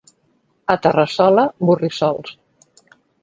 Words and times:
A 0.73 0.75
Terrassola, 0.85 1.45
borrissols. 1.71 2.35